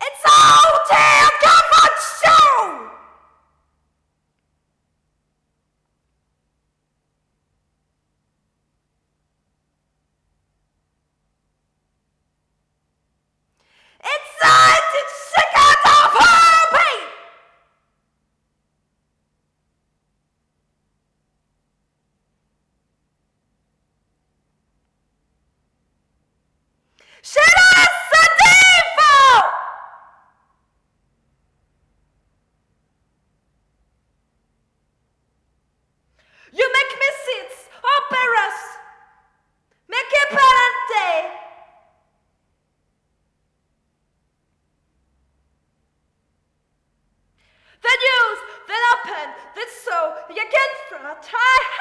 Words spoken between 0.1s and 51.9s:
all Hotel a tie!